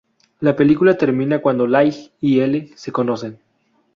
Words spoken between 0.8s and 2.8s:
termina cuando Light y L